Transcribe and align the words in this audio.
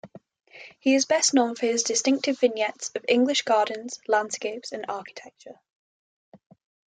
He 0.79 0.95
is 0.95 1.05
best 1.05 1.31
known 1.35 1.53
for 1.53 1.67
his 1.67 1.83
distinctive 1.83 2.39
vignettes 2.39 2.89
of 2.95 3.05
English 3.07 3.43
gardens, 3.43 3.99
landscapes, 4.07 4.71
and 4.71 4.83
architecture. 4.89 5.59